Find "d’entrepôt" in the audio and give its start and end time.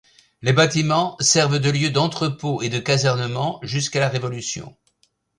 1.91-2.63